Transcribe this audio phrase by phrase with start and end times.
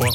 [0.00, 0.10] 3.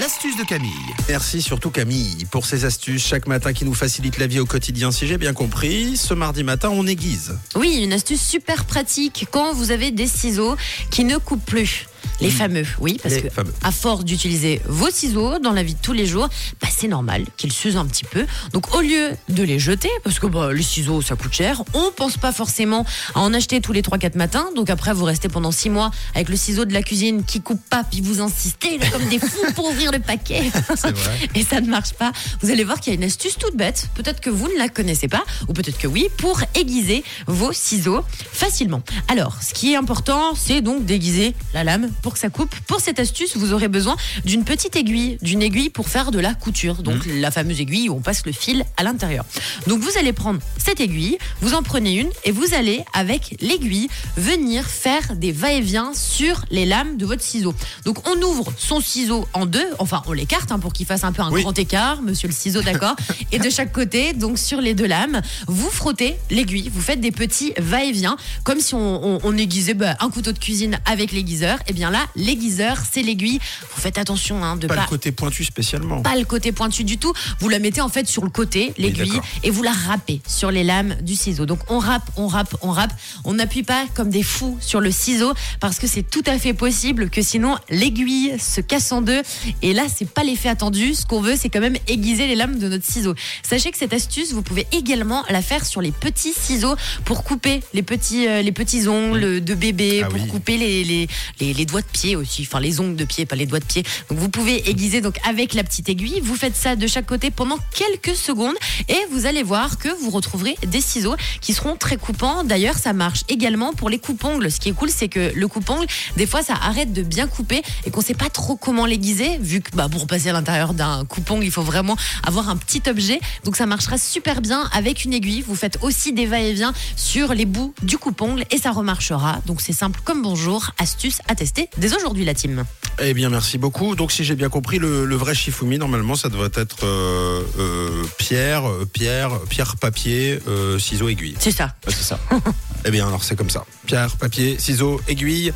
[0.00, 0.70] L'astuce de Camille.
[1.08, 4.90] Merci surtout Camille pour ces astuces chaque matin qui nous facilitent la vie au quotidien.
[4.90, 7.38] Si j'ai bien compris, ce mardi matin, on aiguise.
[7.54, 10.56] Oui, une astuce super pratique quand vous avez des ciseaux
[10.90, 11.86] qui ne coupent plus.
[12.20, 13.52] Les fameux, oui, parce Les que fameux.
[13.62, 16.28] à force d'utiliser vos ciseaux dans la vie de tous les jours,
[16.60, 18.26] bah, c'est normal qu'ils s'usent un petit peu.
[18.52, 21.90] Donc au lieu de les jeter, parce que bah, les ciseaux ça coûte cher, on
[21.96, 24.46] pense pas forcément à en acheter tous les 3-4 matins.
[24.54, 27.62] Donc après vous restez pendant 6 mois avec le ciseau de la cuisine qui coupe
[27.68, 30.42] pas, puis vous insistez là, comme des fous pour ouvrir le paquet.
[30.82, 31.18] Vrai.
[31.34, 33.88] et ça ne marche pas, vous allez voir qu'il y a une astuce toute bête,
[33.94, 38.04] peut-être que vous ne la connaissez pas, ou peut-être que oui, pour aiguiser vos ciseaux
[38.32, 38.82] facilement.
[39.08, 42.54] Alors, ce qui est important, c'est donc d'aiguiser la lame pour que ça coupe.
[42.66, 46.34] Pour cette astuce, vous aurez besoin d'une petite aiguille, d'une aiguille pour faire de la
[46.34, 49.24] couture, donc la fameuse aiguille où on passe le fil à l'intérieur.
[49.66, 53.88] Donc vous allez prendre cette aiguille, vous en prenez une, et vous allez, avec l'aiguille,
[54.16, 57.54] venir faire des va-et-vient sur les lames de votre ciseau.
[57.84, 61.12] Donc on ouvre son ciseau en deux, enfin on l'écarte hein, pour qu'il fasse un
[61.12, 61.42] peu un Oui.
[61.42, 62.96] grand écart, monsieur le ciseau, d'accord
[63.32, 67.12] Et de chaque côté, donc sur les deux lames, vous frottez l'aiguille, vous faites des
[67.12, 71.58] petits va-et-vient, comme si on, on- on aiguisait bah, un couteau de cuisine avec l'aiguiseur.
[71.68, 73.38] Et bien là, l'aiguiseur, c'est l'aiguille.
[73.74, 76.02] Vous faites attention hein, de Pas pas le côté pointu spécialement.
[76.02, 77.12] pas le côté pointu du tout.
[77.40, 80.64] Vous la mettez en fait sur le côté, l'aiguille, et vous la râpez sur les
[80.64, 81.46] lames du ciseau.
[81.46, 82.92] Donc on râpe, on râpe, on râpe.
[83.24, 86.54] On n'appuie pas comme des fous sur le ciseau parce que c'est tout à fait
[86.54, 89.22] possible que sinon l'aiguille se casse en deux.
[89.62, 90.94] Et là, c'est pas l'effet attendu.
[90.94, 93.14] Ce qu'on veut, c'est quand même aiguiser les lames de notre ciseau.
[93.42, 97.60] Sachez que cette astuce, vous pouvez également la faire sur les petits ciseaux pour couper
[97.74, 100.26] les petits, euh, les petits ongles de bébé, Ah pour oui.
[100.28, 101.08] couper les, les,
[101.40, 103.64] les, les doigts de pied aussi, enfin les ongles de pied, pas les doigts de
[103.64, 103.84] pied.
[104.08, 106.20] Donc vous pouvez aiguiser donc avec la petite aiguille.
[106.22, 108.54] Vous faites ça de chaque côté pendant quelques secondes
[108.88, 112.44] et vous allez voir que vous retrouverez des ciseaux qui seront très coupants.
[112.44, 114.50] D'ailleurs, ça marche également pour les coupe-ongles.
[114.50, 117.62] Ce qui est cool, c'est que le coupe-ongle, des fois, ça arrête de bien couper
[117.84, 121.04] et qu'on sait pas trop comment l'aiguiser, vu que bah, pour passer à l'intérieur d'un
[121.04, 123.20] coupe-ongle, il faut vraiment avoir un petit objet.
[123.44, 125.42] Donc ça marchera super bien avec une aiguille.
[125.42, 129.40] Vous faites aussi des va-et-vient sur les bouts du coupe-ongle et ça remarchera.
[129.46, 130.70] Donc c'est simple comme bonjour.
[130.78, 132.64] Astuce à tester dès aujourd'hui, la team.
[133.00, 133.96] Eh bien, merci beaucoup.
[133.96, 138.04] Donc, si j'ai bien compris, le, le vrai Shifumi, normalement, ça devrait être euh, euh,
[138.18, 141.34] pierre, euh, pierre, pierre, papier, euh, ciseaux, aiguille.
[141.38, 141.74] C'est ça.
[141.86, 142.18] Ouais, c'est ça.
[142.84, 143.64] Eh bien, alors, c'est comme ça.
[143.86, 145.52] Pierre, papier, ciseaux, aiguille.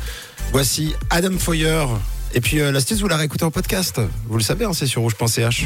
[0.53, 1.85] Voici Adam Foyer.
[2.33, 3.99] Et puis, l'astuce, vous la réécoutez en podcast.
[4.27, 5.65] Vous le savez, hein, c'est sur rouge.ch.